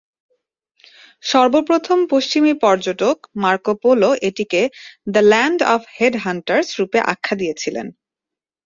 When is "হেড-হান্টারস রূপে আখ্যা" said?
5.97-7.35